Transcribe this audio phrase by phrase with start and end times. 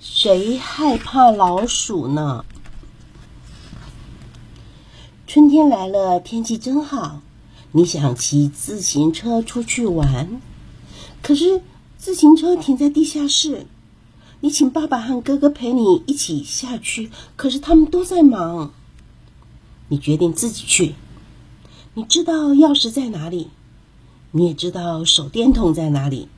[0.00, 2.44] 谁害怕老鼠呢？
[5.26, 7.20] 春天来了，天气真好。
[7.72, 10.40] 你想骑自行车出去玩，
[11.20, 11.62] 可是
[11.98, 13.66] 自行车停在地下室。
[14.40, 18.72] 你请爸爸和哥哥陪你一起下去，可是他们都在忙。
[19.88, 20.94] 你决定自己去。
[21.94, 23.50] 你知道钥匙在哪里，
[24.30, 26.28] 你也知道手电筒在哪里。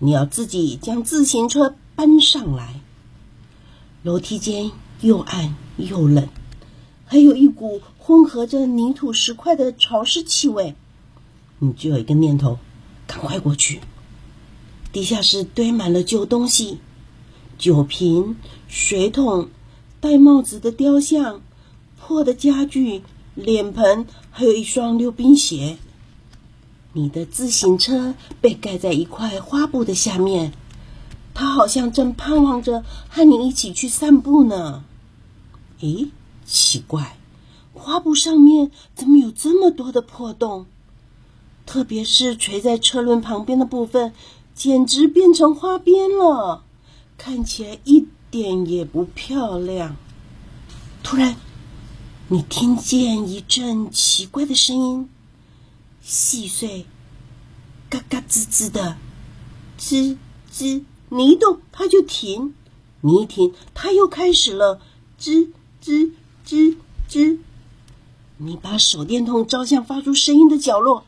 [0.00, 2.80] 你要自己将自行车搬上来。
[4.06, 4.70] 楼梯间
[5.00, 6.28] 又暗又冷，
[7.06, 10.76] 还有一股混合着泥土石块的潮湿气味。
[11.58, 12.60] 你就有一个念头：
[13.08, 13.80] 赶快过去。
[14.92, 16.78] 地下室堆满了旧东西。
[17.58, 18.36] 酒瓶、
[18.68, 19.48] 水桶、
[19.98, 21.42] 戴帽子的雕像、
[21.98, 23.02] 破的家具、
[23.34, 25.78] 脸盆，还有一双溜冰鞋。
[26.92, 30.52] 你的自行车被盖在一块花布的下面，
[31.38, 34.84] 它好像正盼望着和你一起去散步呢。
[35.80, 36.08] 咦，
[36.46, 37.18] 奇怪，
[37.74, 40.64] 花布上面怎么有这么多的破洞？
[41.66, 44.14] 特别是垂在车轮旁边的部分，
[44.54, 46.64] 简直变成花边了。
[47.18, 49.94] 看起来一点也不漂亮。
[51.02, 51.36] 突然，
[52.28, 55.10] 你听见一阵奇怪的声音，
[56.00, 56.86] 细碎、
[57.90, 58.96] 嘎嘎吱吱的，
[59.78, 60.16] 吱
[60.50, 60.84] 吱。
[61.08, 62.52] 你一动，它就停；
[63.00, 64.80] 你一停，它又开始了，
[65.20, 66.12] 吱吱
[66.46, 66.76] 吱
[67.08, 67.38] 吱。
[68.38, 71.04] 你把手电筒照向发出声音的角落，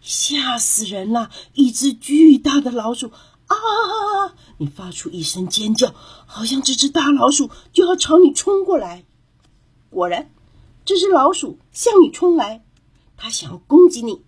[0.00, 1.30] 吓死人了！
[1.54, 3.10] 一只巨大的老鼠。
[3.48, 4.34] 啊！
[4.56, 9.04] 你发出一声尖叫，好像这只大老鼠就要朝你冲过来。
[9.90, 10.30] 果然，
[10.86, 12.64] 这只老鼠向你冲来，
[13.18, 14.22] 它想要攻击你，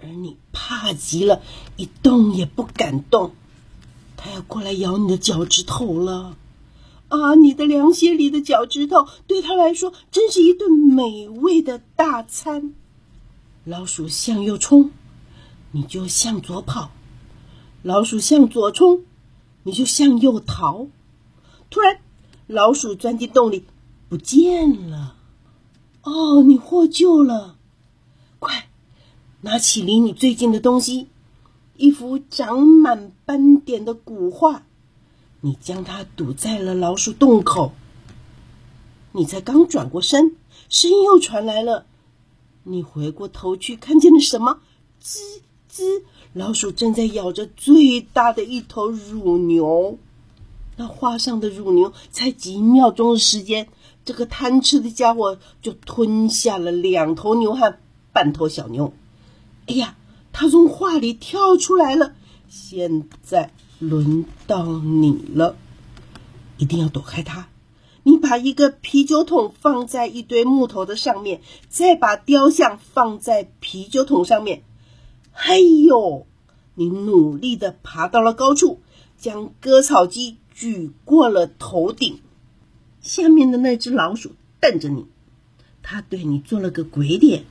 [0.00, 1.42] 而你怕极了，
[1.76, 3.34] 一动也不敢动。
[4.16, 6.36] 它要过来咬你的脚趾头了。
[7.08, 7.36] 啊！
[7.36, 12.74] 你的凉鞋里的脚趾头对它来说真是一顿美味的大餐。
[13.62, 14.90] 老鼠向右冲，
[15.70, 16.90] 你就向左跑。
[17.82, 19.04] 老鼠向左冲，
[19.62, 20.88] 你就向右逃。
[21.70, 22.00] 突然，
[22.48, 23.64] 老鼠钻进洞里，
[24.08, 25.14] 不见了。
[26.02, 27.56] 哦，你获救了！
[28.40, 28.68] 快，
[29.42, 31.06] 拿起离你最近的东西——
[31.78, 34.64] 一幅长满斑点的古画。
[35.40, 37.72] 你将它堵在了老鼠洞口。
[39.12, 40.36] 你才刚转过身，
[40.68, 41.86] 声音又传来了。
[42.64, 44.60] 你回过头去，看见了什么？
[45.02, 45.18] 吱
[45.72, 46.02] 吱。
[46.32, 49.98] 老鼠正在咬着最大的一头乳牛，
[50.76, 53.68] 那画上的乳牛才几秒钟的时间，
[54.04, 57.78] 这个贪吃的家伙就吞下了两头牛和
[58.12, 58.92] 半头小牛。
[59.66, 59.96] 哎呀，
[60.38, 62.12] 他从画里跳出来了！
[62.46, 65.56] 现在轮到你了，
[66.58, 67.48] 一定要躲开他。
[68.02, 74.62] 你把一个啤酒桶放在一堆木头的上面，再把雕像放在啤酒桶上面。
[75.32, 76.26] 嘿呦！
[76.74, 78.80] 你努力的爬到了高处，
[79.16, 82.20] 将割草机举过了头顶。
[83.00, 85.06] 下面的那只老鼠瞪着你，
[85.82, 87.46] 它对你做了个鬼脸。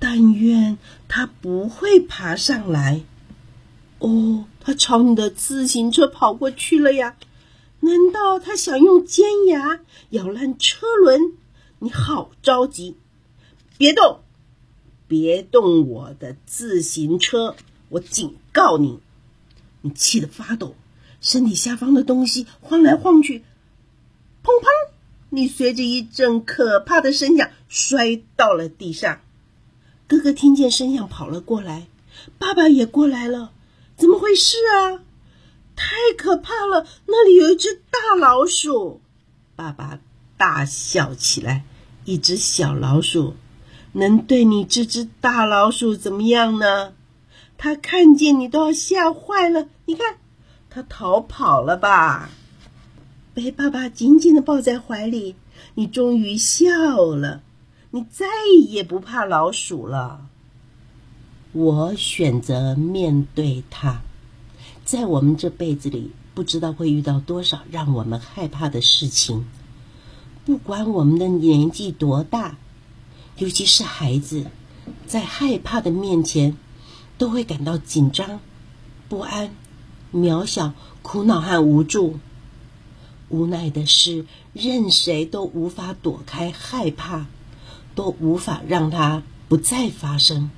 [0.00, 3.02] 但愿它不会爬上来。
[4.00, 7.16] 哦，它朝你的自行车跑过去了呀！
[7.80, 9.80] 难道它想用尖牙
[10.10, 11.34] 咬烂车轮？
[11.78, 12.96] 你好着急！
[13.78, 14.20] 别动！
[15.06, 17.54] 别动我的自行车！
[17.90, 19.00] 我警告你！
[19.82, 20.74] 你气得发抖，
[21.20, 23.40] 身体下方的东西晃来晃去，
[24.42, 24.66] 砰砰！
[25.30, 29.20] 你随着一阵可怕的声响摔到了地上。
[30.10, 31.86] 哥哥听见声响跑了过来，
[32.36, 33.52] 爸爸也过来了。
[33.96, 35.04] 怎么回事啊？
[35.76, 36.84] 太可怕了！
[37.06, 39.00] 那里有一只大老鼠。
[39.54, 40.00] 爸爸
[40.36, 41.62] 大笑起来。
[42.06, 43.36] 一只小老鼠
[43.92, 46.92] 能对你这只大老鼠怎么样呢？
[47.56, 50.16] 他看见你都要吓坏了，你看，
[50.68, 52.30] 他逃跑了吧？
[53.32, 55.36] 被爸爸紧紧的抱在怀里，
[55.74, 57.42] 你终于笑了，
[57.90, 58.26] 你再
[58.68, 60.26] 也不怕老鼠了。
[61.52, 64.00] 我选择面对它，
[64.84, 69.44] 在我们这辈子里，不知道会遇到多少让我们害怕的事情，
[70.44, 72.56] 不管我们的年纪多大，
[73.38, 74.46] 尤其是孩子，
[75.06, 76.56] 在害怕的面前。
[77.18, 78.40] 都会感到紧张、
[79.06, 79.50] 不安、
[80.10, 80.72] 渺小、
[81.02, 82.18] 苦恼和无助。
[83.28, 87.26] 无奈的是，任谁都无法躲开害怕，
[88.00, 90.50] 都无法让它不再发生。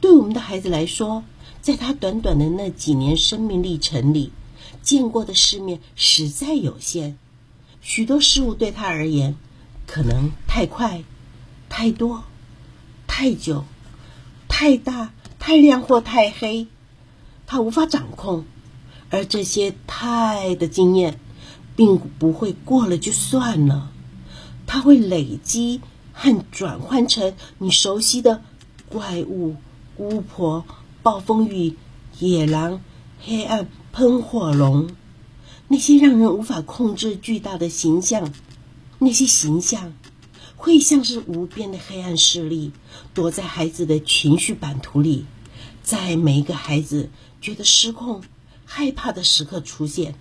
[0.00, 1.24] 对我们的孩子来说，
[1.60, 4.30] 在他短短的那几年生命历程里，
[4.80, 7.16] 见过的世面实在有限，
[7.80, 9.34] 许多事物对他而言，
[9.88, 11.02] 可能太快、
[11.68, 12.22] 太多、
[13.08, 13.64] 太久、
[14.46, 16.68] 太大、太亮或太黑，
[17.44, 18.44] 他无法掌控。
[19.10, 21.18] 而这些太的经验，
[21.74, 23.90] 并不会过了就算了，
[24.64, 25.80] 它会累积
[26.14, 28.42] 和转换成你熟悉的
[28.88, 29.56] 怪物、
[29.98, 30.64] 巫婆、
[31.02, 31.76] 暴风雨、
[32.18, 32.80] 野狼、
[33.20, 34.88] 黑暗、喷火龙，
[35.68, 38.32] 那些让人无法控制巨大的形象，
[39.00, 39.92] 那些形象
[40.56, 42.72] 会像是无边的黑暗势力，
[43.12, 45.26] 躲在孩子的情绪版图里，
[45.82, 47.10] 在每一个孩子
[47.42, 48.22] 觉得失控。
[48.66, 50.14] 害怕的时刻出现，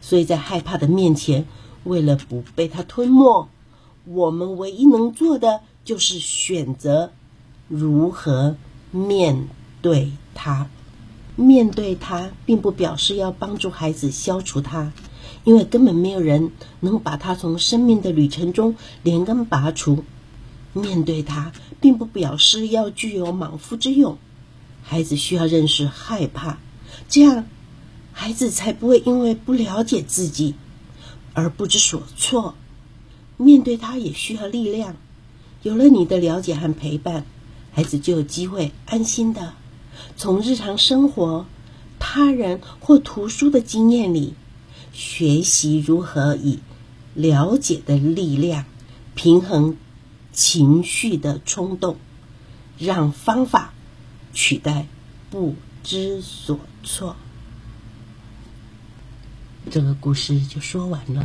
[0.00, 1.46] 所以在害怕的面前，
[1.84, 3.48] 为了不被它吞没，
[4.06, 7.12] 我们唯一能做的就是选择
[7.68, 8.56] 如何
[8.92, 9.48] 面
[9.82, 10.68] 对它。
[11.34, 14.92] 面对它，并不表示要帮助孩子消除它，
[15.44, 20.04] 因为根本没有人能把它从生命的旅程中连根拔除。
[20.72, 24.16] 面对它，并不表示要具有莽夫之勇。
[24.82, 26.58] 孩子需要认识害怕。
[27.08, 27.44] 这样，
[28.12, 30.54] 孩子才不会因为不了解自己
[31.34, 32.54] 而不知所措。
[33.36, 34.96] 面对他也需要力量。
[35.62, 37.24] 有了你的了解和陪伴，
[37.72, 39.54] 孩子就有机会安心的
[40.16, 41.46] 从日常生活、
[41.98, 44.34] 他人或图书的经验里
[44.92, 46.58] 学习如何以
[47.14, 48.64] 了解的力量
[49.14, 49.76] 平衡
[50.32, 51.96] 情绪的冲动，
[52.78, 53.72] 让方法
[54.32, 54.86] 取代
[55.30, 55.54] 不。
[55.88, 57.14] 知所措，
[59.70, 61.24] 这个故事就说完了。